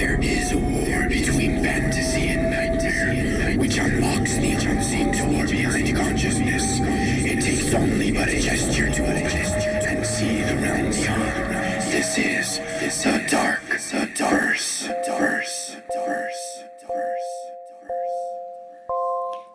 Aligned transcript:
There 0.00 0.18
is 0.22 0.52
a 0.52 0.56
war 0.56 1.08
between 1.10 1.62
fantasy 1.62 2.28
and 2.28 2.50
nightmare, 2.50 3.58
which 3.58 3.76
unlocks 3.76 4.34
the 4.36 4.52
unseen 4.52 5.12
door 5.12 5.46
behind 5.46 5.94
consciousness. 5.94 6.80
It 6.80 7.42
takes 7.42 7.74
only 7.74 8.10
but 8.10 8.28
a 8.28 8.40
gesture 8.40 8.90
to 8.90 9.02
open 9.02 9.28
and 9.28 10.06
see 10.06 10.40
the 10.40 10.56
realm 10.56 10.90
beyond. 10.90 11.52
This 11.92 12.16
is 12.16 12.56
the 13.04 13.26
dark, 13.30 13.60
the. 13.68 14.88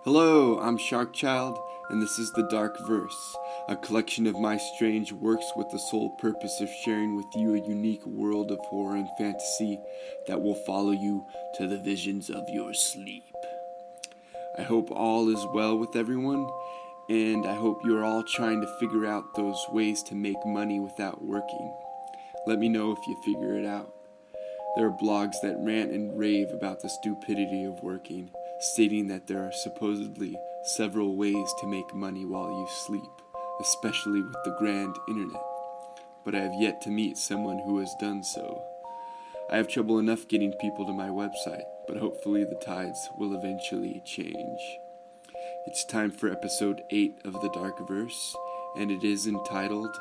Hello, 0.04 0.60
I'm 0.60 0.78
Sharkchild, 0.78 1.58
and 1.90 2.00
this 2.00 2.20
is 2.20 2.32
The 2.34 2.44
Dark 2.44 2.78
Verse, 2.86 3.36
a 3.68 3.76
collection 3.76 4.28
of 4.28 4.40
my 4.40 4.58
strange 4.58 5.12
works 5.12 5.52
with 5.56 5.70
the 5.72 5.80
sole 5.80 6.12
purpose 6.18 6.62
of 6.62 6.70
sharing 6.84 7.16
with 7.16 7.26
you 7.36 7.56
a 7.56 7.68
unique 7.68 8.06
world 8.06 8.52
of 8.52 8.60
horror 8.60 8.96
and 8.96 9.10
fantasy 9.18 9.80
that 10.28 10.42
will 10.42 10.54
follow 10.66 10.92
you 10.92 11.26
to 11.58 11.66
the 11.66 11.80
visions 11.80 12.30
of 12.30 12.48
your 12.50 12.74
sleep. 12.76 13.24
I 14.60 14.62
hope 14.62 14.92
all 14.92 15.30
is 15.30 15.44
well 15.52 15.78
with 15.78 15.96
everyone, 15.96 16.48
and 17.10 17.48
I 17.48 17.56
hope 17.56 17.82
you're 17.84 18.06
all 18.06 18.24
trying 18.24 18.62
to 18.62 18.80
figure 18.80 19.08
out 19.08 19.36
those 19.36 19.64
ways 19.72 20.04
to 20.04 20.16
make 20.16 20.46
money 20.46 20.80
without 20.80 21.24
working. 21.24 21.74
Let 22.46 22.60
me 22.60 22.70
know 22.70 22.92
if 22.92 23.00
you 23.08 23.20
figure 23.26 23.58
it 23.58 23.66
out. 23.66 23.92
There 24.76 24.88
are 24.88 24.98
blogs 25.02 25.36
that 25.42 25.58
rant 25.60 25.92
and 25.92 26.18
rave 26.20 26.52
about 26.52 26.82
the 26.82 26.90
stupidity 26.90 27.64
of 27.64 27.82
working, 27.82 28.30
stating 28.60 29.08
that 29.08 29.26
there 29.26 29.44
are 29.44 29.52
supposedly 29.64 30.38
several 30.78 31.16
ways 31.16 31.54
to 31.62 31.68
make 31.68 31.96
money 31.96 32.26
while 32.26 32.52
you 32.52 32.68
sleep, 32.86 33.02
especially 33.60 34.22
with 34.22 34.38
the 34.44 34.56
grand 34.58 34.96
internet. 35.08 35.42
But 36.24 36.36
I 36.36 36.40
have 36.40 36.54
yet 36.60 36.82
to 36.82 36.90
meet 36.90 37.18
someone 37.18 37.60
who 37.60 37.80
has 37.80 37.94
done 38.00 38.24
so. 38.24 38.64
I 39.52 39.58
have 39.58 39.68
trouble 39.68 40.00
enough 40.00 40.28
getting 40.28 40.54
people 40.54 40.86
to 40.86 40.94
my 40.94 41.10
website, 41.10 41.66
but 41.88 41.98
hopefully 41.98 42.44
the 42.44 42.60
tides 42.66 43.10
will 43.18 43.36
eventually 43.36 44.02
change. 44.06 44.60
It's 45.68 45.86
time 45.86 46.12
for 46.12 46.32
episode 46.32 46.82
8 46.90 47.22
of 47.26 47.34
The 47.34 47.50
Dark 47.50 47.88
Verse, 47.88 48.36
and 48.78 48.92
it 48.92 49.04
is 49.04 49.28
entitled 49.28 49.96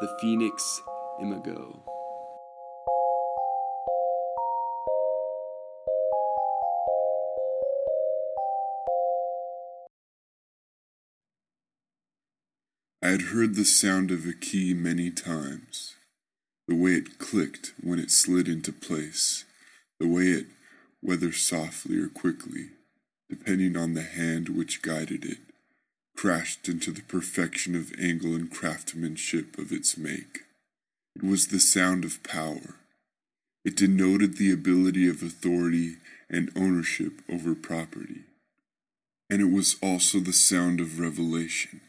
The 0.00 0.16
Phoenix 0.20 0.80
Imago. 1.20 1.97
I 13.08 13.12
had 13.12 13.22
heard 13.32 13.54
the 13.54 13.64
sound 13.64 14.10
of 14.10 14.26
a 14.26 14.34
key 14.34 14.74
many 14.74 15.10
times, 15.10 15.94
the 16.66 16.74
way 16.74 16.90
it 16.90 17.16
clicked 17.16 17.72
when 17.82 17.98
it 17.98 18.10
slid 18.10 18.48
into 18.48 18.70
place, 18.70 19.46
the 19.98 20.06
way 20.06 20.24
it, 20.24 20.44
whether 21.00 21.32
softly 21.32 21.96
or 21.96 22.08
quickly, 22.08 22.66
depending 23.30 23.78
on 23.78 23.94
the 23.94 24.02
hand 24.02 24.50
which 24.50 24.82
guided 24.82 25.24
it, 25.24 25.38
crashed 26.18 26.68
into 26.68 26.90
the 26.90 27.00
perfection 27.00 27.74
of 27.74 27.98
angle 27.98 28.34
and 28.34 28.50
craftsmanship 28.50 29.56
of 29.56 29.72
its 29.72 29.96
make. 29.96 30.40
It 31.16 31.22
was 31.22 31.46
the 31.46 31.60
sound 31.60 32.04
of 32.04 32.22
power. 32.22 32.74
It 33.64 33.74
denoted 33.74 34.36
the 34.36 34.52
ability 34.52 35.08
of 35.08 35.22
authority 35.22 35.96
and 36.28 36.52
ownership 36.54 37.22
over 37.32 37.54
property. 37.54 38.24
And 39.30 39.40
it 39.40 39.50
was 39.50 39.76
also 39.82 40.20
the 40.20 40.34
sound 40.34 40.78
of 40.78 41.00
revelation. 41.00 41.80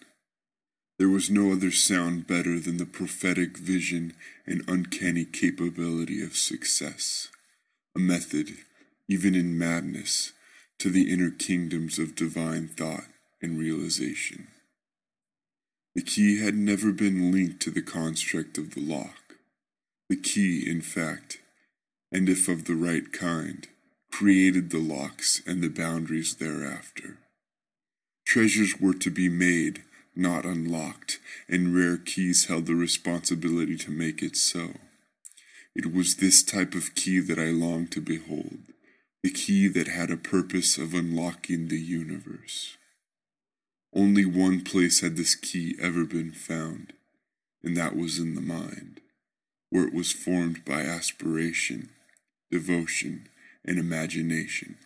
There 1.00 1.10
was 1.10 1.30
no 1.30 1.54
other 1.54 1.72
sound 1.72 2.28
better 2.28 2.60
than 2.60 2.76
the 2.76 2.86
prophetic 2.86 3.58
vision 3.58 4.16
and 4.46 4.66
uncanny 4.68 5.24
capability 5.24 6.22
of 6.22 6.36
success, 6.36 7.30
a 7.96 8.00
method, 8.00 8.50
even 9.08 9.34
in 9.34 9.58
madness, 9.58 10.34
to 10.78 10.90
the 10.90 11.10
inner 11.10 11.32
kingdoms 11.32 12.00
of 12.00 12.16
divine 12.16 12.68
thought 12.68 13.08
and 13.42 13.58
realization. 13.58 14.48
The 15.96 16.02
key 16.02 16.44
had 16.44 16.56
never 16.56 16.92
been 16.92 17.32
linked 17.32 17.62
to 17.62 17.72
the 17.72 17.82
construct 17.82 18.58
of 18.58 18.76
the 18.76 18.82
lock. 18.82 19.36
The 20.10 20.18
key, 20.18 20.70
in 20.70 20.82
fact, 20.82 21.40
and 22.12 22.28
if 22.28 22.50
of 22.50 22.66
the 22.66 22.76
right 22.76 23.10
kind, 23.14 23.66
created 24.12 24.70
the 24.70 24.80
locks 24.80 25.42
and 25.48 25.64
the 25.64 25.70
boundaries 25.70 26.36
thereafter. 26.36 27.20
Treasures 28.26 28.82
were 28.82 28.96
to 28.96 29.10
be 29.10 29.30
made 29.30 29.84
not 30.20 30.46
unlocked, 30.46 31.20
and 31.48 31.76
rare 31.76 31.98
keys 31.98 32.46
held 32.46 32.66
the 32.66 32.76
responsibility 32.76 33.78
to 33.78 33.92
make 33.92 34.22
it 34.22 34.36
so. 34.36 34.74
It 35.76 35.94
was 35.94 36.16
this 36.16 36.44
type 36.44 36.76
of 36.76 36.94
key 36.96 37.20
that 37.20 37.40
I 37.40 37.52
longed 37.52 37.92
to 37.94 38.02
behold, 38.02 38.60
the 39.24 39.32
key 39.32 39.68
that 39.70 39.88
had 39.88 40.12
a 40.12 40.18
purpose 40.18 40.78
of 40.78 40.94
unlocking 40.94 41.68
the 41.68 41.80
universe. 41.80 42.78
Only 43.94 44.26
one 44.26 44.62
place 44.62 45.00
had 45.00 45.16
this 45.16 45.36
key 45.36 45.76
ever 45.82 46.06
been 46.06 46.32
found, 46.32 46.94
and 47.64 47.76
that 47.78 47.96
was 47.96 48.20
in 48.20 48.36
the 48.36 48.42
mind, 48.42 49.02
where 49.70 49.88
it 49.88 49.94
was 49.94 50.12
formed 50.12 50.66
by 50.66 50.82
aspiration, 50.82 51.90
devotion, 52.52 53.28
and 53.66 53.80
imagination 53.80 54.78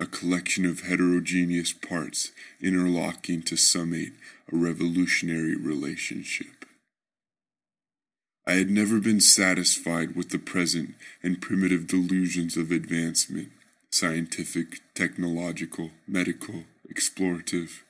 a 0.00 0.06
collection 0.06 0.64
of 0.64 0.80
heterogeneous 0.80 1.74
parts 1.74 2.32
interlocking 2.62 3.42
to 3.42 3.54
summate 3.54 4.14
a 4.50 4.56
revolutionary 4.56 5.54
relationship. 5.54 6.64
I 8.46 8.52
had 8.52 8.70
never 8.70 8.98
been 8.98 9.20
satisfied 9.20 10.16
with 10.16 10.30
the 10.30 10.38
present 10.38 10.94
and 11.22 11.42
primitive 11.42 11.86
delusions 11.86 12.56
of 12.56 12.70
advancement, 12.70 13.50
scientific, 13.90 14.80
technological, 14.94 15.90
medical, 16.08 16.64
explorative. 16.90 17.80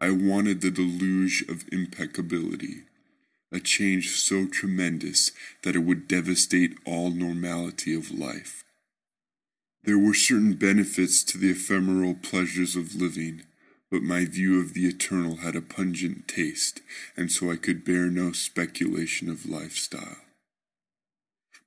I 0.00 0.12
wanted 0.12 0.62
the 0.62 0.70
deluge 0.70 1.44
of 1.46 1.64
impeccability, 1.70 2.84
a 3.52 3.60
change 3.60 4.16
so 4.16 4.46
tremendous 4.46 5.30
that 5.62 5.76
it 5.76 5.80
would 5.80 6.08
devastate 6.08 6.78
all 6.86 7.10
normality 7.10 7.94
of 7.94 8.10
life. 8.10 8.64
There 9.84 9.98
were 9.98 10.14
certain 10.14 10.54
benefits 10.54 11.22
to 11.24 11.36
the 11.36 11.50
ephemeral 11.50 12.14
pleasures 12.14 12.74
of 12.74 12.94
living, 12.94 13.42
but 13.90 14.02
my 14.02 14.24
view 14.24 14.58
of 14.58 14.72
the 14.72 14.86
eternal 14.86 15.36
had 15.36 15.54
a 15.54 15.60
pungent 15.60 16.26
taste, 16.26 16.80
and 17.18 17.30
so 17.30 17.50
I 17.50 17.56
could 17.56 17.84
bear 17.84 18.06
no 18.06 18.32
speculation 18.32 19.28
of 19.28 19.44
lifestyle. 19.44 20.16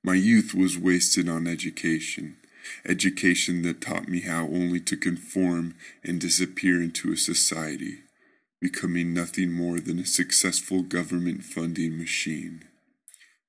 My 0.02 0.16
youth 0.16 0.52
was 0.52 0.76
wasted 0.76 1.28
on 1.28 1.46
education, 1.46 2.38
education 2.84 3.62
that 3.62 3.80
taught 3.80 4.08
me 4.08 4.22
how 4.22 4.46
only 4.46 4.80
to 4.80 4.96
conform 4.96 5.76
and 6.02 6.20
disappear 6.20 6.82
into 6.82 7.12
a 7.12 7.16
society, 7.16 8.00
becoming 8.60 9.14
nothing 9.14 9.52
more 9.52 9.78
than 9.78 10.00
a 10.00 10.06
successful 10.06 10.82
government 10.82 11.44
funding 11.44 11.96
machine. 11.96 12.64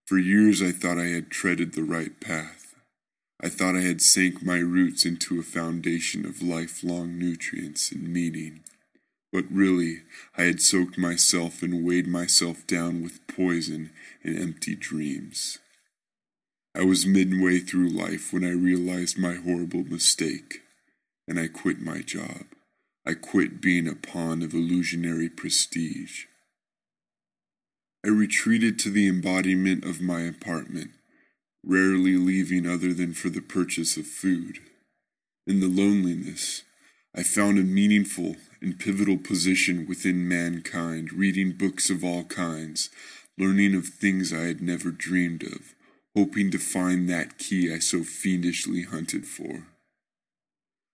For 0.05 0.19
years 0.19 0.61
I 0.61 0.71
thought 0.71 0.99
I 0.99 1.07
had 1.07 1.31
treaded 1.31 1.73
the 1.73 1.83
right 1.83 2.19
path. 2.19 2.58
I 3.41 3.47
thought 3.47 3.75
I 3.75 3.81
had 3.81 4.01
sank 4.01 4.43
my 4.43 4.57
roots 4.57 5.05
into 5.05 5.39
a 5.39 5.43
foundation 5.43 6.25
of 6.25 6.41
lifelong 6.41 7.17
nutrients 7.17 7.91
and 7.91 8.11
meaning. 8.11 8.63
But 9.31 9.45
really, 9.49 9.99
I 10.37 10.43
had 10.43 10.61
soaked 10.61 10.97
myself 10.97 11.63
and 11.63 11.85
weighed 11.85 12.07
myself 12.07 12.67
down 12.67 13.01
with 13.01 13.25
poison 13.27 13.91
and 14.23 14.37
empty 14.37 14.75
dreams. 14.75 15.59
I 16.75 16.83
was 16.83 17.05
midway 17.05 17.59
through 17.59 17.89
life 17.89 18.33
when 18.33 18.43
I 18.43 18.51
realized 18.51 19.17
my 19.17 19.35
horrible 19.35 19.85
mistake, 19.85 20.61
and 21.27 21.39
I 21.39 21.47
quit 21.47 21.79
my 21.79 22.01
job. 22.01 22.43
I 23.05 23.13
quit 23.13 23.61
being 23.61 23.87
a 23.87 23.95
pawn 23.95 24.43
of 24.43 24.53
illusionary 24.53 25.29
prestige. 25.29 26.25
I 28.05 28.09
retreated 28.09 28.77
to 28.79 28.89
the 28.89 29.07
embodiment 29.07 29.85
of 29.85 30.01
my 30.01 30.21
apartment 30.21 30.91
rarely 31.69 32.17
leaving 32.17 32.65
other 32.65 32.93
than 32.95 33.13
for 33.13 33.29
the 33.29 33.41
purchase 33.41 33.95
of 33.95 34.07
food. 34.07 34.57
In 35.45 35.59
the 35.59 35.67
loneliness, 35.67 36.63
I 37.15 37.21
found 37.21 37.59
a 37.59 37.63
meaningful 37.63 38.37
and 38.59 38.79
pivotal 38.79 39.17
position 39.17 39.85
within 39.87 40.27
mankind, 40.27 41.13
reading 41.13 41.51
books 41.51 41.91
of 41.91 42.03
all 42.03 42.23
kinds, 42.23 42.89
learning 43.37 43.75
of 43.75 43.85
things 43.85 44.33
I 44.33 44.45
had 44.45 44.61
never 44.61 44.89
dreamed 44.89 45.43
of, 45.43 45.75
hoping 46.15 46.49
to 46.51 46.57
find 46.57 47.07
that 47.07 47.37
key 47.37 47.71
I 47.71 47.77
so 47.77 48.03
fiendishly 48.03 48.81
hunted 48.81 49.27
for. 49.27 49.67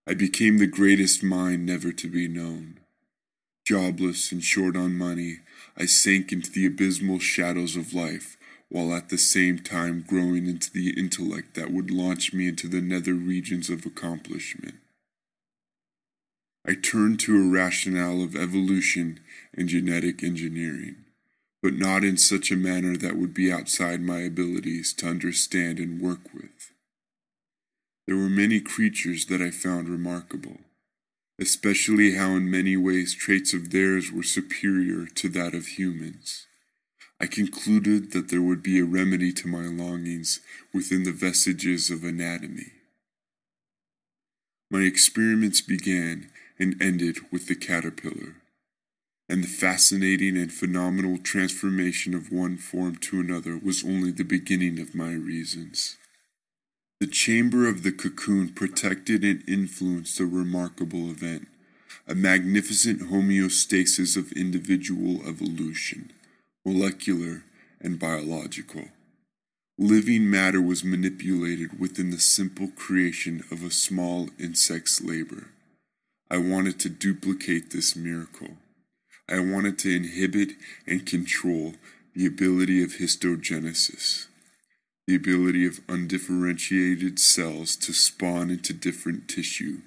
I 0.06 0.14
became 0.14 0.58
the 0.58 0.68
greatest 0.68 1.24
mind 1.24 1.66
never 1.66 1.94
to 1.94 2.10
be 2.10 2.28
known. 2.28 2.82
Jobless 3.66 4.32
and 4.32 4.44
short 4.44 4.76
on 4.76 4.98
money, 4.98 5.38
I 5.78 5.86
sank 5.86 6.34
into 6.34 6.52
the 6.52 6.66
abysmal 6.66 7.20
shadows 7.20 7.78
of 7.78 7.94
life, 7.94 8.38
while 8.76 8.94
at 8.94 9.08
the 9.08 9.18
same 9.18 9.58
time 9.58 10.04
growing 10.06 10.48
into 10.48 10.70
the 10.70 10.90
intellect 11.00 11.54
that 11.56 11.72
would 11.72 11.90
launch 11.90 12.34
me 12.34 12.46
into 12.46 12.68
the 12.68 12.82
nether 12.82 13.14
regions 13.14 13.70
of 13.70 13.86
accomplishment. 13.86 14.76
I 16.68 16.74
turned 16.74 17.22
to 17.22 17.38
a 17.38 17.50
rationale 17.50 18.22
of 18.22 18.36
evolution 18.36 19.22
and 19.54 19.70
genetic 19.70 20.24
engineering, 20.24 21.06
but 21.64 21.76
not 21.76 22.04
in 22.04 22.18
such 22.18 22.52
a 22.52 22.58
manner 22.58 22.98
that 22.98 23.16
would 23.16 23.34
be 23.34 23.50
outside 23.50 24.02
my 24.02 24.20
abilities 24.20 24.92
to 24.96 25.08
understand 25.08 25.80
and 25.80 26.02
work 26.02 26.34
with. 26.34 26.74
There 28.08 28.18
were 28.18 28.30
many 28.30 28.60
creatures 28.60 29.28
that 29.28 29.42
I 29.42 29.52
found 29.52 29.88
remarkable, 29.88 30.58
especially 31.40 32.16
how 32.16 32.32
in 32.32 32.52
many 32.52 32.76
ways 32.76 33.16
traits 33.16 33.54
of 33.54 33.72
theirs 33.72 34.12
were 34.12 34.22
superior 34.22 35.06
to 35.06 35.30
that 35.30 35.54
of 35.54 35.66
humans. 35.80 36.46
I 37.20 37.28
concluded 37.28 38.12
that 38.12 38.30
there 38.30 38.42
would 38.42 38.62
be 38.62 38.80
a 38.80 38.86
remedy 38.86 39.32
to 39.34 39.48
my 39.48 39.66
longings 39.68 40.42
within 40.74 41.04
the 41.04 41.14
vestiges 41.14 41.90
of 41.90 42.04
anatomy. 42.04 42.74
My 44.70 44.82
experiments 44.82 45.62
began 45.62 46.30
and 46.60 46.82
ended 46.82 47.20
with 47.32 47.48
the 47.48 47.56
caterpillar, 47.56 48.36
and 49.30 49.44
the 49.44 49.48
fascinating 49.48 50.38
and 50.38 50.52
phenomenal 50.52 51.18
transformation 51.18 52.14
of 52.14 52.32
one 52.32 52.58
form 52.58 52.98
to 52.98 53.20
another 53.20 53.58
was 53.58 53.86
only 53.86 54.12
the 54.12 54.24
beginning 54.24 54.80
of 54.80 54.96
my 54.96 55.14
reasons. 55.14 55.98
The 57.00 57.08
chamber 57.08 57.68
of 57.68 57.84
the 57.84 57.92
cocoon 57.92 58.50
protected 58.50 59.24
and 59.24 59.44
influenced 59.48 60.20
a 60.20 60.26
remarkable 60.26 61.10
event, 61.10 61.48
a 62.08 62.16
magnificent 62.16 63.10
homeostasis 63.10 64.16
of 64.18 64.32
individual 64.32 65.22
evolution, 65.28 66.12
molecular 66.66 67.44
and 67.80 68.00
biological. 68.00 68.86
Living 69.78 70.30
matter 70.30 70.62
was 70.62 70.84
manipulated 70.84 71.80
within 71.80 72.10
the 72.10 72.20
simple 72.20 72.70
creation 72.76 73.44
of 73.52 73.64
a 73.64 73.70
small 73.70 74.30
insect's 74.40 75.02
labor. 75.02 75.50
I 76.32 76.38
wanted 76.38 76.80
to 76.80 76.90
duplicate 76.90 77.72
this 77.72 77.96
miracle. 77.96 78.58
I 79.30 79.40
wanted 79.40 79.78
to 79.80 79.96
inhibit 79.96 80.54
and 80.88 81.06
control 81.06 81.74
the 82.16 82.26
ability 82.26 82.82
of 82.84 82.94
histogenesis, 82.94 84.28
the 85.06 85.16
ability 85.16 85.68
of 85.68 85.82
undifferentiated 85.88 87.20
cells 87.20 87.76
to 87.76 87.94
spawn 87.94 88.50
into 88.50 88.74
different 88.74 89.28
tissue. 89.28 89.80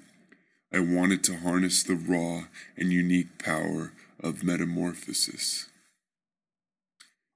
I 0.71 0.79
wanted 0.79 1.23
to 1.25 1.37
harness 1.39 1.83
the 1.83 1.95
raw 1.95 2.43
and 2.77 2.93
unique 2.93 3.43
power 3.43 3.91
of 4.19 4.43
metamorphosis. 4.43 5.67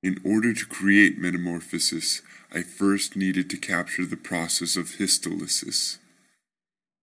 In 0.04 0.20
order 0.26 0.54
to 0.54 0.66
create 0.66 1.18
metamorphosis, 1.18 2.22
I 2.54 2.62
first 2.62 3.16
needed 3.16 3.50
to 3.50 3.58
capture 3.58 4.06
the 4.06 4.18
process 4.18 4.76
of 4.76 4.98
histolysis, 4.98 5.98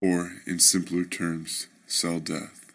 or, 0.02 0.32
in 0.46 0.58
simpler 0.58 1.04
terms, 1.04 1.66
cell 1.86 2.20
death. 2.20 2.70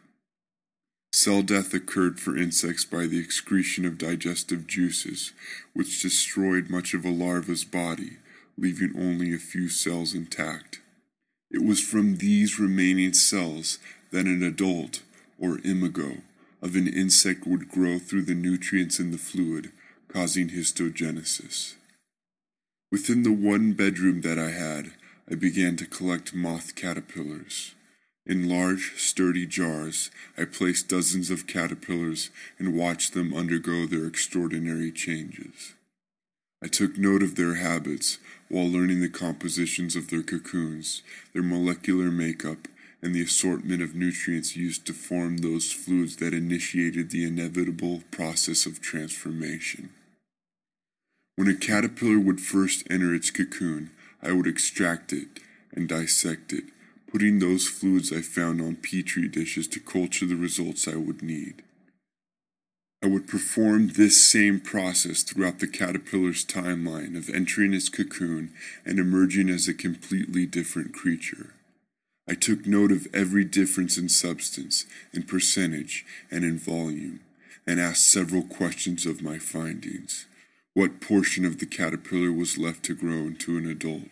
Cell 1.14 1.44
death 1.44 1.76
occurred 1.76 2.20
for 2.20 2.36
insects 2.36 2.86
by 2.86 3.06
the 3.06 3.20
excretion 3.20 3.86
of 3.86 4.00
digestive 4.00 4.66
juices, 4.66 5.32
which 5.74 6.02
destroyed 6.02 6.72
much 6.72 6.96
of 6.96 7.06
a 7.06 7.12
larva's 7.12 7.64
body, 7.64 8.18
leaving 8.58 8.94
only 8.98 9.32
a 9.32 9.38
few 9.38 9.70
cells 9.70 10.16
intact. 10.16 10.82
It 11.52 11.64
was 11.64 11.80
from 11.80 12.18
these 12.18 12.60
remaining 12.60 13.14
cells 13.14 13.78
that 14.12 14.26
an 14.26 14.42
adult, 14.42 15.04
or 15.40 15.60
imago, 15.64 16.18
of 16.64 16.76
an 16.76 16.88
insect 16.88 17.46
would 17.46 17.70
grow 17.70 18.00
through 18.00 18.24
the 18.24 18.34
nutrients 18.34 19.00
in 19.00 19.12
the 19.12 19.20
fluid 19.20 19.72
causing 20.08 20.50
histogenesis. 20.50 21.76
Within 22.92 23.24
the 23.24 23.32
one 23.32 23.74
bedroom 23.74 24.22
that 24.22 24.40
I 24.40 24.52
had, 24.52 24.92
I 25.30 25.36
began 25.36 25.76
to 25.78 25.86
collect 25.86 26.36
moth 26.36 26.76
caterpillars. 26.76 27.74
In 28.26 28.50
large, 28.50 28.94
sturdy 28.98 29.46
jars, 29.46 30.10
I 30.38 30.46
placed 30.46 30.90
dozens 30.90 31.30
of 31.30 31.48
caterpillars 31.48 32.30
and 32.58 32.76
watched 32.76 33.14
them 33.14 33.34
undergo 33.34 33.86
their 33.86 34.06
extraordinary 34.08 34.92
changes. 34.92 35.74
I 36.64 36.68
took 36.68 36.98
note 36.98 37.22
of 37.22 37.36
their 37.36 37.56
habits 37.56 38.18
while 38.50 38.68
learning 38.68 39.02
the 39.02 39.10
compositions 39.10 39.96
of 39.96 40.10
their 40.10 40.24
cocoons, 40.24 41.04
their 41.34 41.44
molecular 41.44 42.10
makeup, 42.10 42.68
and 43.06 43.14
the 43.14 43.22
assortment 43.22 43.84
of 43.84 43.94
nutrients 43.94 44.56
used 44.56 44.88
to 44.88 44.92
form 44.92 45.38
those 45.38 45.72
fluids 45.72 46.16
that 46.16 46.34
initiated 46.34 47.12
the 47.12 47.24
inevitable 47.24 48.02
process 48.10 48.66
of 48.66 48.82
transformation. 48.82 49.92
When 51.36 51.48
a 51.48 51.54
caterpillar 51.54 52.18
would 52.18 52.42
first 52.42 52.84
enter 52.90 53.14
its 53.14 53.30
cocoon, 53.30 53.92
I 54.24 54.32
would 54.32 54.48
extract 54.48 55.14
it 55.14 55.28
and 55.72 55.88
dissect 55.88 56.52
it, 56.52 56.64
putting 57.12 57.38
those 57.38 57.68
fluids 57.68 58.12
I 58.12 58.22
found 58.22 58.60
on 58.60 58.78
petri 58.78 59.28
dishes 59.28 59.68
to 59.68 59.80
culture 59.80 60.26
the 60.26 60.36
results 60.36 60.88
I 60.88 60.96
would 60.96 61.22
need. 61.22 61.62
I 63.04 63.08
would 63.08 63.28
perform 63.28 63.90
this 63.90 64.26
same 64.26 64.60
process 64.60 65.22
throughout 65.22 65.60
the 65.60 65.68
caterpillar's 65.68 66.44
timeline 66.44 67.16
of 67.16 67.30
entering 67.30 67.76
its 67.76 67.88
cocoon 67.88 68.52
and 68.84 68.98
emerging 68.98 69.50
as 69.50 69.68
a 69.68 69.76
completely 69.76 70.48
different 70.48 70.96
creature. 70.96 71.54
I 72.28 72.34
took 72.34 72.66
note 72.66 72.92
of 72.92 73.08
every 73.14 73.44
difference 73.44 73.98
in 73.98 74.10
substance, 74.10 74.86
in 75.14 75.24
percentage, 75.24 76.06
and 76.32 76.44
in 76.44 76.58
volume, 76.58 77.20
and 77.68 77.80
asked 77.80 78.12
several 78.12 78.42
questions 78.42 79.06
of 79.06 79.22
my 79.22 79.38
findings. 79.38 80.26
What 80.74 81.02
portion 81.02 81.46
of 81.46 81.60
the 81.60 81.68
caterpillar 81.68 82.32
was 82.32 82.58
left 82.58 82.84
to 82.86 82.96
grow 82.96 83.28
into 83.28 83.58
an 83.58 83.70
adult? 83.70 84.10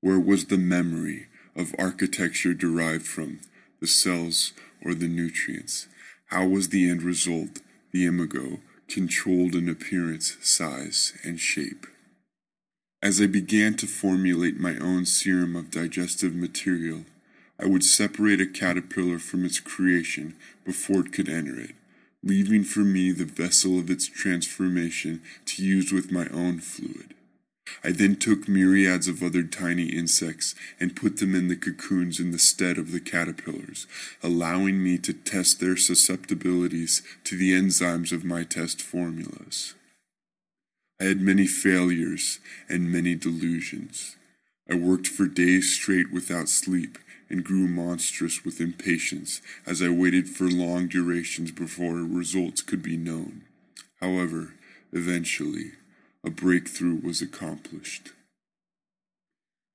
Where 0.00 0.18
was 0.18 0.46
the 0.46 0.58
memory 0.58 1.28
of 1.56 1.74
architecture 1.78 2.54
derived 2.54 3.06
from, 3.06 3.40
the 3.80 3.86
cells 3.86 4.52
or 4.84 4.94
the 4.94 5.08
nutrients? 5.08 5.86
How 6.26 6.46
was 6.46 6.70
the 6.70 6.90
end 6.90 7.02
result, 7.02 7.60
the 7.92 8.04
imago, 8.04 8.58
controlled 8.88 9.54
in 9.54 9.68
appearance, 9.68 10.36
size, 10.42 11.16
and 11.22 11.38
shape? 11.38 11.86
As 13.02 13.20
I 13.20 13.26
began 13.26 13.74
to 13.74 13.86
formulate 13.86 14.58
my 14.58 14.76
own 14.78 15.06
serum 15.06 15.54
of 15.54 15.70
digestive 15.70 16.34
material, 16.34 17.04
I 17.58 17.66
would 17.66 17.84
separate 17.84 18.40
a 18.40 18.46
caterpillar 18.46 19.18
from 19.18 19.44
its 19.44 19.60
creation 19.60 20.34
before 20.64 21.00
it 21.00 21.12
could 21.12 21.28
enter 21.28 21.58
it 21.58 21.74
leaving 22.24 22.64
for 22.64 22.80
me 22.80 23.12
the 23.12 23.26
vessel 23.26 23.78
of 23.78 23.90
its 23.90 24.08
transformation 24.08 25.20
to 25.44 25.62
use 25.62 25.92
with 25.92 26.10
my 26.10 26.26
own 26.28 26.58
fluid. 26.58 27.14
I 27.82 27.92
then 27.92 28.16
took 28.16 28.48
myriads 28.48 29.08
of 29.08 29.22
other 29.22 29.42
tiny 29.42 29.86
insects 29.86 30.54
and 30.80 30.96
put 30.96 31.18
them 31.18 31.34
in 31.34 31.48
the 31.48 31.56
cocoons 31.56 32.18
in 32.18 32.30
the 32.30 32.38
stead 32.38 32.78
of 32.78 32.92
the 32.92 33.00
caterpillars, 33.00 33.86
allowing 34.22 34.82
me 34.82 34.96
to 34.98 35.12
test 35.12 35.60
their 35.60 35.76
susceptibilities 35.76 37.02
to 37.24 37.36
the 37.36 37.52
enzymes 37.52 38.12
of 38.12 38.24
my 38.24 38.42
test 38.42 38.80
formulas. 38.80 39.74
I 41.00 41.04
had 41.04 41.20
many 41.20 41.46
failures 41.46 42.38
and 42.68 42.90
many 42.92 43.14
delusions. 43.14 44.16
I 44.70 44.74
worked 44.76 45.06
for 45.06 45.26
days 45.26 45.74
straight 45.74 46.12
without 46.12 46.48
sleep, 46.48 46.98
and 47.34 47.42
grew 47.42 47.66
monstrous 47.66 48.44
with 48.44 48.60
impatience 48.60 49.42
as 49.66 49.82
I 49.82 49.88
waited 49.88 50.28
for 50.28 50.44
long 50.44 50.86
durations 50.86 51.50
before 51.50 51.94
results 51.94 52.62
could 52.62 52.80
be 52.80 52.96
known. 52.96 53.42
However, 54.00 54.54
eventually, 54.92 55.72
a 56.22 56.30
breakthrough 56.30 57.00
was 57.02 57.20
accomplished. 57.20 58.12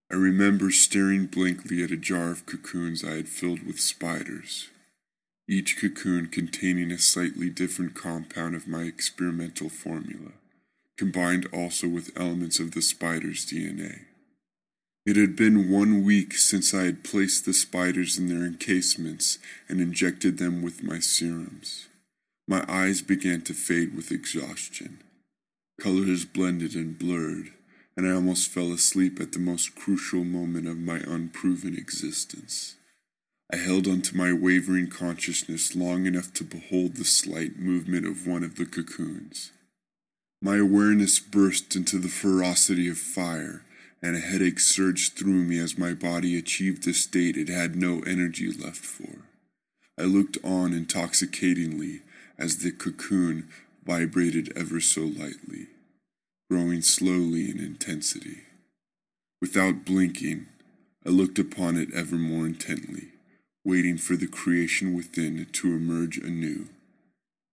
I 0.10 0.16
remember 0.16 0.72
staring 0.72 1.26
blankly 1.26 1.84
at 1.84 1.92
a 1.92 1.98
jar 1.98 2.32
of 2.32 2.46
cocoons 2.46 3.04
I 3.04 3.16
had 3.16 3.28
filled 3.28 3.68
with 3.68 3.82
spiders, 3.82 4.70
each 5.50 5.78
cocoon 5.78 6.28
containing 6.28 6.94
a 6.94 6.98
slightly 6.98 7.50
different 7.50 7.94
compound 7.94 8.56
of 8.56 8.70
my 8.70 8.84
experimental 8.84 9.68
formula, 9.68 10.32
combined 10.98 11.46
also 11.52 11.90
with 11.90 12.18
elements 12.18 12.58
of 12.62 12.72
the 12.72 12.82
spider's 12.82 13.46
DNA. 13.46 14.06
It 15.06 15.16
had 15.16 15.36
been 15.36 15.70
one 15.70 16.04
week 16.04 16.34
since 16.34 16.74
I 16.74 16.84
had 16.84 17.04
placed 17.04 17.46
the 17.46 17.54
spiders 17.54 18.18
in 18.18 18.28
their 18.28 18.46
encasements 18.46 19.40
and 19.68 19.80
injected 19.80 20.38
them 20.38 20.62
with 20.62 20.84
my 20.84 21.00
serums. 21.00 21.88
My 22.48 22.66
eyes 22.68 23.02
began 23.02 23.42
to 23.42 23.54
fade 23.54 23.96
with 23.96 24.12
exhaustion. 24.12 25.00
Colors 25.80 26.26
blended 26.26 26.76
and 26.76 27.00
blurred, 27.00 27.52
and 27.96 28.08
I 28.08 28.12
almost 28.12 28.50
fell 28.50 28.72
asleep 28.72 29.20
at 29.22 29.32
the 29.32 29.40
most 29.40 29.76
crucial 29.76 30.24
moment 30.24 30.68
of 30.68 30.78
my 30.78 30.98
unproven 30.98 31.76
existence. 31.78 32.76
I 33.52 33.58
held 33.58 33.88
onto 33.88 34.16
my 34.16 34.32
wavering 34.32 34.90
consciousness 34.90 35.76
long 35.76 36.06
enough 36.06 36.34
to 36.34 36.44
behold 36.44 36.96
the 36.96 37.06
slight 37.06 37.58
movement 37.58 38.06
of 38.06 38.28
one 38.28 38.44
of 38.44 38.56
the 38.56 38.66
cocoons. 38.66 39.52
My 40.42 40.58
awareness 40.58 41.20
burst 41.20 41.76
into 41.76 41.98
the 41.98 42.10
ferocity 42.10 42.90
of 42.90 42.98
fire 42.98 43.64
and 44.02 44.16
a 44.16 44.20
headache 44.20 44.60
surged 44.60 45.18
through 45.18 45.44
me 45.44 45.60
as 45.60 45.78
my 45.78 45.94
body 45.94 46.38
achieved 46.38 46.88
a 46.88 46.94
state 46.94 47.36
it 47.36 47.50
had 47.50 47.76
no 47.76 48.02
energy 48.02 48.52
left 48.52 48.86
for. 48.86 49.24
I 49.98 50.04
looked 50.04 50.38
on 50.44 50.74
intoxicatingly 50.74 52.02
as 52.38 52.58
the 52.58 52.72
cocoon 52.72 53.50
vibrated 53.86 54.54
ever 54.56 54.80
so 54.80 55.02
lightly, 55.02 55.68
growing 56.50 56.82
slowly 56.82 57.50
in 57.50 57.60
intensity. 57.60 58.44
Without 59.42 59.84
blinking, 59.86 60.48
I 61.06 61.10
looked 61.10 61.40
upon 61.40 61.78
it 61.78 61.94
ever 61.94 62.16
more 62.16 62.46
intently, 62.46 63.10
waiting 63.66 63.98
for 63.98 64.16
the 64.16 64.28
creation 64.28 64.94
within 64.96 65.46
to 65.46 65.68
emerge 65.68 66.18
anew. 66.18 66.68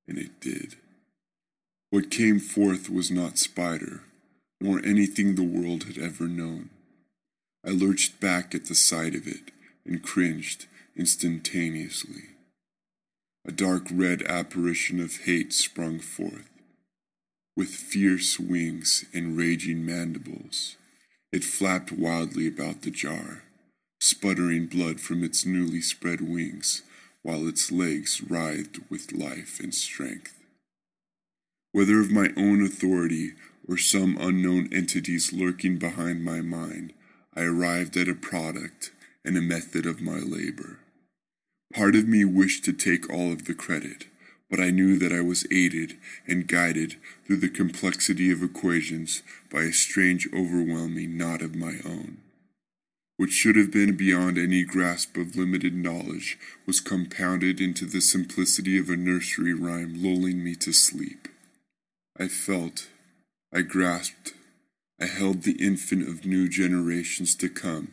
And 0.06 0.18
it 0.18 0.40
did. 0.40 0.76
What 1.90 2.10
came 2.10 2.38
forth 2.38 2.90
was 2.90 3.10
not 3.10 3.38
spider, 3.38 4.02
nor 4.60 4.84
anything 4.84 5.34
the 5.34 5.42
world 5.42 5.84
had 5.84 5.98
ever 5.98 6.26
known. 6.26 6.70
I 7.64 7.70
lurched 7.70 8.20
back 8.20 8.54
at 8.54 8.66
the 8.66 8.74
sight 8.74 9.14
of 9.14 9.26
it 9.26 9.50
and 9.84 10.02
cringed 10.02 10.66
instantaneously. 10.96 12.24
A 13.46 13.52
dark 13.52 13.86
red 13.92 14.22
apparition 14.22 15.00
of 15.00 15.18
hate 15.24 15.52
sprung 15.52 15.98
forth. 16.00 16.48
With 17.56 17.68
fierce 17.68 18.38
wings 18.38 19.04
and 19.14 19.36
raging 19.36 19.84
mandibles, 19.84 20.76
it 21.32 21.44
flapped 21.44 21.92
wildly 21.92 22.46
about 22.46 22.82
the 22.82 22.90
jar, 22.90 23.44
sputtering 24.00 24.66
blood 24.66 25.00
from 25.00 25.24
its 25.24 25.46
newly 25.46 25.80
spread 25.80 26.20
wings 26.20 26.82
while 27.22 27.48
its 27.48 27.72
legs 27.72 28.22
writhed 28.22 28.78
with 28.90 29.12
life 29.12 29.58
and 29.58 29.74
strength. 29.74 30.34
Whether 31.72 32.00
of 32.00 32.10
my 32.10 32.30
own 32.36 32.64
authority 32.64 33.32
or 33.68 33.76
some 33.76 34.16
unknown 34.20 34.68
entities 34.72 35.32
lurking 35.32 35.78
behind 35.78 36.24
my 36.24 36.40
mind, 36.40 36.92
I 37.34 37.42
arrived 37.42 37.96
at 37.96 38.08
a 38.08 38.14
product 38.14 38.92
and 39.24 39.36
a 39.36 39.42
method 39.42 39.86
of 39.86 40.00
my 40.00 40.18
labor. 40.18 40.78
Part 41.74 41.96
of 41.96 42.06
me 42.06 42.24
wished 42.24 42.64
to 42.64 42.72
take 42.72 43.10
all 43.10 43.32
of 43.32 43.46
the 43.46 43.54
credit, 43.54 44.06
but 44.48 44.60
I 44.60 44.70
knew 44.70 44.98
that 44.98 45.12
I 45.12 45.20
was 45.20 45.46
aided 45.50 45.96
and 46.26 46.46
guided 46.46 46.96
through 47.26 47.38
the 47.38 47.48
complexity 47.48 48.30
of 48.30 48.42
equations 48.42 49.22
by 49.50 49.62
a 49.62 49.72
strange 49.72 50.28
overwhelming 50.32 51.16
knot 51.16 51.42
of 51.42 51.56
my 51.56 51.74
own. 51.84 52.18
What 53.16 53.30
should 53.30 53.56
have 53.56 53.72
been 53.72 53.96
beyond 53.96 54.36
any 54.36 54.62
grasp 54.62 55.16
of 55.16 55.36
limited 55.36 55.74
knowledge 55.74 56.38
was 56.66 56.80
compounded 56.80 57.60
into 57.60 57.86
the 57.86 58.00
simplicity 58.00 58.78
of 58.78 58.90
a 58.90 58.96
nursery 58.96 59.54
rhyme 59.54 59.94
lulling 59.96 60.44
me 60.44 60.54
to 60.56 60.72
sleep. 60.72 61.28
I 62.18 62.28
felt, 62.28 62.88
I 63.52 63.62
grasped, 63.62 64.34
I 65.00 65.06
held 65.06 65.42
the 65.42 65.62
infant 65.64 66.08
of 66.08 66.26
new 66.26 66.48
generations 66.48 67.34
to 67.36 67.48
come 67.48 67.92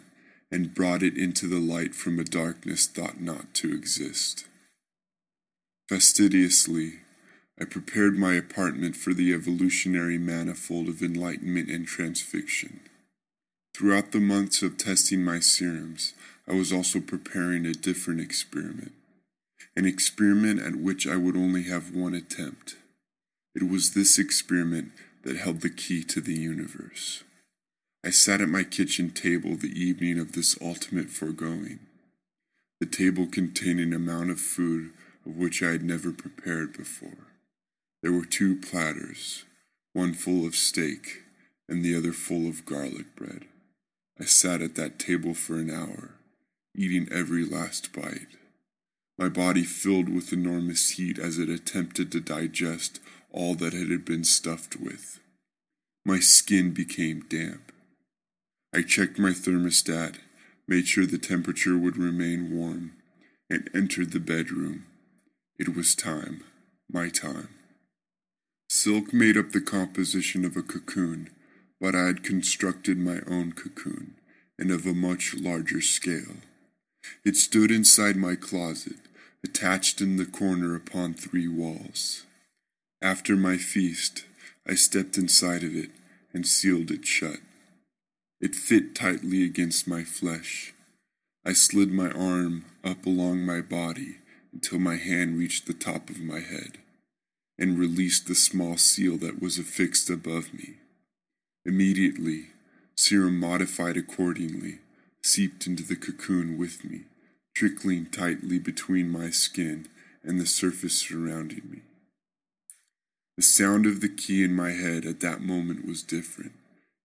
and 0.52 0.74
brought 0.74 1.04
it 1.04 1.18
into 1.18 1.48
the 1.48 1.60
light 1.60 1.96
from 1.96 2.20
a 2.20 2.24
darkness 2.24 2.88
thought 2.88 3.20
not 3.20 3.54
to 3.56 3.74
exist. 3.74 4.46
Fastidiously, 5.90 7.00
I 7.60 7.66
prepared 7.66 8.18
my 8.18 8.34
apartment 8.34 8.96
for 8.96 9.14
the 9.14 9.34
evolutionary 9.34 10.18
manifold 10.18 10.88
of 10.90 11.02
enlightenment 11.02 11.70
and 11.70 11.88
transfiction. 11.88 12.80
Throughout 13.76 14.12
the 14.12 14.20
months 14.20 14.62
of 14.62 14.78
testing 14.78 15.24
my 15.24 15.40
serums, 15.40 16.14
I 16.48 16.54
was 16.54 16.72
also 16.72 17.00
preparing 17.00 17.66
a 17.66 17.74
different 17.74 18.22
experiment, 18.22 18.92
an 19.76 19.86
experiment 19.86 20.62
at 20.62 20.76
which 20.76 21.08
I 21.08 21.16
would 21.16 21.36
only 21.36 21.64
have 21.64 21.96
one 21.96 22.14
attempt. 22.14 22.76
It 23.56 23.70
was 23.70 23.94
this 23.94 24.18
experiment 24.18 24.92
that 25.24 25.38
held 25.38 25.62
the 25.62 25.70
key 25.70 26.04
to 26.04 26.22
the 26.22 26.34
universe. 26.34 27.24
I 28.06 28.10
sat 28.10 28.42
at 28.42 28.50
my 28.50 28.64
kitchen 28.64 29.12
table 29.12 29.56
the 29.56 29.72
evening 29.72 30.20
of 30.20 30.34
this 30.34 30.58
ultimate 30.62 31.10
foregoing. 31.10 31.80
The 32.80 32.86
table 32.86 33.28
contained 33.28 33.80
an 33.80 33.94
amount 33.94 34.30
of 34.30 34.42
food 34.42 34.92
of 35.26 35.38
which 35.38 35.64
I 35.64 35.72
had 35.72 35.84
never 35.84 36.12
prepared 36.12 36.76
before. 36.76 37.28
There 38.02 38.12
were 38.12 38.26
two 38.26 38.60
platters, 38.60 39.46
one 39.94 40.14
full 40.14 40.46
of 40.46 40.56
steak 40.56 41.22
and 41.70 41.84
the 41.84 41.96
other 41.96 42.12
full 42.12 42.48
of 42.48 42.66
garlic 42.66 43.16
bread. 43.16 43.46
I 44.20 44.26
sat 44.26 44.62
at 44.62 44.76
that 44.76 45.00
table 45.00 45.34
for 45.34 45.56
an 45.56 45.72
hour, 45.72 46.16
eating 46.76 47.08
every 47.12 47.46
last 47.46 47.94
bite. 47.94 48.28
My 49.18 49.30
body 49.30 49.64
filled 49.64 50.10
with 50.10 50.34
enormous 50.34 50.92
heat 50.92 51.18
as 51.18 51.38
it 51.38 51.50
attempted 51.50 52.12
to 52.12 52.20
digest 52.20 53.00
all 53.34 53.56
that 53.56 53.74
it 53.74 53.90
had 53.90 54.06
been 54.06 54.24
stuffed 54.24 54.80
with. 54.80 55.20
My 56.06 56.20
skin 56.20 56.72
became 56.72 57.26
damp. 57.28 57.72
I 58.74 58.82
checked 58.82 59.20
my 59.20 59.32
thermostat, 59.32 60.16
made 60.68 60.88
sure 60.88 61.06
the 61.06 61.18
temperature 61.18 61.78
would 61.78 61.98
remain 61.98 62.56
warm, 62.56 62.94
and 63.50 63.70
entered 63.74 64.12
the 64.12 64.20
bedroom. 64.20 64.86
It 65.58 65.76
was 65.76 65.96
time, 65.96 66.44
my 66.92 67.10
time. 67.10 67.50
Silk 68.70 69.14
made 69.14 69.38
up 69.38 69.52
the 69.52 69.62
composition 69.62 70.46
of 70.46 70.58
a 70.58 70.64
cocoon, 70.64 71.30
but 71.80 71.96
I 71.96 72.06
had 72.06 72.24
constructed 72.24 72.98
my 72.98 73.20
own 73.28 73.54
cocoon, 73.54 74.16
and 74.58 74.72
of 74.72 74.86
a 74.86 74.94
much 74.94 75.36
larger 75.36 75.82
scale. 75.82 76.38
It 77.26 77.36
stood 77.36 77.72
inside 77.72 78.16
my 78.16 78.36
closet, 78.36 78.98
attached 79.44 80.02
in 80.02 80.18
the 80.18 80.26
corner 80.26 80.76
upon 80.76 81.14
three 81.14 81.48
walls. 81.48 82.24
After 83.04 83.36
my 83.36 83.58
feast, 83.58 84.24
I 84.66 84.76
stepped 84.76 85.18
inside 85.18 85.62
of 85.62 85.76
it 85.76 85.90
and 86.34 86.48
sealed 86.48 86.90
it 86.90 87.06
shut. 87.06 87.40
It 88.40 88.56
fit 88.56 88.96
tightly 88.96 89.44
against 89.44 89.90
my 89.90 90.06
flesh. 90.06 90.74
I 91.46 91.52
slid 91.52 91.92
my 91.92 92.12
arm 92.12 92.64
up 92.82 93.06
along 93.06 93.46
my 93.46 93.60
body 93.60 94.20
until 94.54 94.80
my 94.80 94.96
hand 94.96 95.38
reached 95.38 95.68
the 95.68 95.74
top 95.74 96.10
of 96.10 96.22
my 96.22 96.40
head 96.40 96.78
and 97.60 97.78
released 97.78 98.28
the 98.28 98.36
small 98.36 98.78
seal 98.78 99.18
that 99.18 99.42
was 99.42 99.60
affixed 99.60 100.10
above 100.10 100.54
me. 100.54 100.76
Immediately, 101.66 102.52
serum 102.96 103.38
modified 103.38 103.98
accordingly 103.98 104.80
seeped 105.22 105.68
into 105.68 105.84
the 105.84 105.98
cocoon 105.98 106.58
with 106.58 106.86
me, 106.86 107.02
trickling 107.54 108.06
tightly 108.06 108.60
between 108.60 109.10
my 109.10 109.30
skin 109.30 109.90
and 110.24 110.40
the 110.40 110.46
surface 110.46 111.00
surrounding 111.00 111.64
me. 111.70 111.82
The 113.36 113.42
sound 113.42 113.88
of 113.88 114.02
the 114.02 114.10
key 114.10 114.44
in 114.44 114.56
my 114.56 114.72
head 114.72 115.06
at 115.06 115.20
that 115.22 115.42
moment 115.42 115.88
was 115.88 116.04
different. 116.04 116.52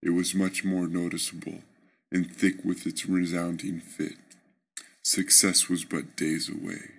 It 0.03 0.11
was 0.11 0.35
much 0.35 0.63
more 0.63 0.87
noticeable 0.87 1.63
and 2.11 2.31
thick 2.31 2.63
with 2.63 2.85
its 2.85 3.07
resounding 3.07 3.79
fit. 3.79 4.17
Success 5.03 5.69
was 5.69 5.85
but 5.85 6.15
days 6.15 6.47
away. 6.47 6.91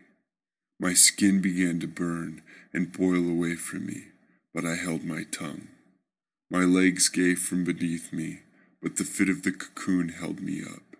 My 0.81 0.95
skin 0.95 1.41
began 1.41 1.79
to 1.81 1.87
burn 1.87 2.43
and 2.73 2.93
boil 2.93 3.29
away 3.29 3.55
from 3.55 3.87
me, 3.87 4.07
but 4.53 4.65
I 4.65 4.75
held 4.75 5.05
my 5.05 5.23
tongue. 5.31 5.69
My 6.51 6.65
legs 6.65 7.09
gave 7.09 7.39
from 7.39 7.63
beneath 7.63 8.13
me, 8.13 8.41
but 8.83 8.97
the 8.97 9.05
fit 9.05 9.29
of 9.29 9.45
the 9.45 9.53
cocoon 9.53 10.09
held 10.09 10.41
me 10.41 10.63
up. 10.63 10.97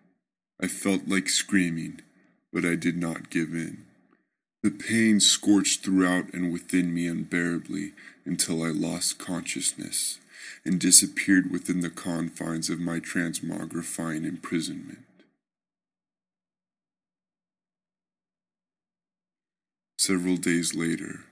I 0.63 0.69
felt 0.69 1.09
like 1.09 1.29
screaming, 1.29 2.01
but 2.53 2.65
I 2.65 2.77
did 2.77 2.97
not 2.97 3.31
give 3.31 3.55
in. 3.55 3.87
The 4.63 4.71
pain 4.71 5.21
scorched 5.21 5.83
throughout 5.83 6.35
and 6.35 6.53
within 6.53 6.93
me 6.93 7.07
unbearably 7.07 7.93
until 8.31 8.63
I 8.63 8.69
lost 8.69 9.19
consciousness 9.19 10.21
and 10.65 10.79
disappeared 10.79 11.51
within 11.51 11.81
the 11.81 11.91
confines 11.91 12.71
of 12.71 12.79
my 12.79 13.01
transmogrifying 13.01 14.25
imprisonment. 14.25 15.05
Several 19.99 20.37
days 20.37 20.77
later, 20.77 21.25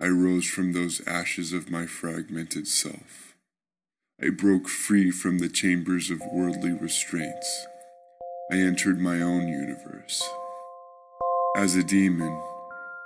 I 0.00 0.06
rose 0.06 0.46
from 0.46 0.72
those 0.72 1.06
ashes 1.06 1.52
of 1.52 1.70
my 1.70 1.84
fragmented 1.84 2.66
self. 2.66 3.34
I 4.20 4.30
broke 4.30 4.68
free 4.68 5.10
from 5.10 5.40
the 5.40 5.50
chambers 5.50 6.10
of 6.10 6.22
worldly 6.32 6.72
restraints. 6.72 7.66
I 8.50 8.56
entered 8.56 8.98
my 8.98 9.20
own 9.20 9.48
universe. 9.48 10.26
As 11.54 11.76
a 11.76 11.84
demon, 11.84 12.40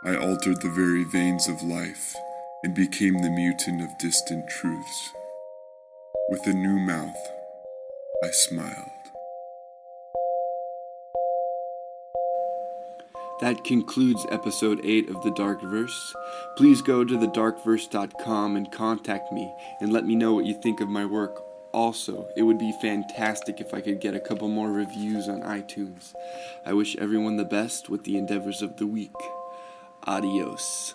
I 0.05 0.15
altered 0.15 0.63
the 0.63 0.71
very 0.71 1.03
veins 1.03 1.49
of 1.49 1.61
life 1.63 2.15
and 2.65 2.75
became 2.75 3.15
the 3.19 3.31
mutant 3.31 3.83
of 3.83 3.99
distant 3.99 4.49
truths. 4.49 5.13
With 6.29 6.47
a 6.47 6.53
new 6.53 6.79
mouth, 6.79 7.17
I 8.25 8.31
smiled. 8.31 8.89
That 13.41 13.65
concludes 13.65 14.25
episode 14.31 14.81
8 14.85 15.09
of 15.09 15.21
The 15.25 15.33
Dark 15.33 15.63
Verse. 15.63 16.15
Please 16.57 16.81
go 16.81 17.03
to 17.05 17.19
thedarkverse.com 17.19 18.55
and 18.55 18.71
contact 18.71 19.33
me 19.33 19.53
and 19.81 19.93
let 19.93 20.07
me 20.07 20.15
know 20.15 20.33
what 20.33 20.45
you 20.45 20.55
think 20.55 20.81
of 20.81 20.89
my 20.89 21.05
work. 21.05 21.43
Also, 21.73 22.29
it 22.37 22.43
would 22.43 22.59
be 22.59 22.73
fantastic 22.81 23.61
if 23.61 23.75
I 23.75 23.81
could 23.81 24.01
get 24.01 24.15
a 24.15 24.21
couple 24.21 24.47
more 24.47 24.71
reviews 24.71 25.29
on 25.29 25.41
iTunes. 25.41 26.15
I 26.65 26.75
wish 26.75 26.97
everyone 26.99 27.37
the 27.37 27.45
best 27.45 27.89
with 27.89 28.05
the 28.05 28.17
endeavors 28.17 28.63
of 28.63 28.77
the 28.77 28.87
week. 28.87 29.11
Adios. 30.07 30.95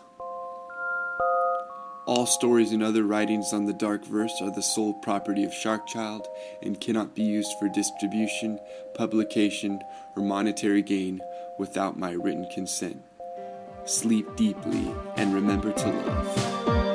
All 2.07 2.25
stories 2.25 2.71
and 2.71 2.81
other 2.81 3.03
writings 3.03 3.51
on 3.51 3.65
the 3.65 3.73
Dark 3.73 4.05
Verse 4.05 4.41
are 4.41 4.49
the 4.49 4.63
sole 4.63 4.93
property 4.93 5.43
of 5.43 5.51
Sharkchild 5.51 6.25
and 6.63 6.79
cannot 6.79 7.13
be 7.13 7.23
used 7.23 7.51
for 7.59 7.67
distribution, 7.67 8.61
publication, 8.93 9.81
or 10.15 10.23
monetary 10.23 10.81
gain 10.81 11.19
without 11.59 11.99
my 11.99 12.11
written 12.11 12.47
consent. 12.49 13.03
Sleep 13.83 14.25
deeply 14.37 14.89
and 15.17 15.33
remember 15.33 15.73
to 15.73 15.91
love. 15.91 16.86